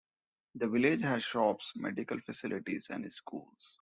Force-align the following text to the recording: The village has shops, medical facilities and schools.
The 0.55 0.67
village 0.67 1.03
has 1.03 1.23
shops, 1.23 1.73
medical 1.75 2.19
facilities 2.21 2.87
and 2.89 3.11
schools. 3.11 3.69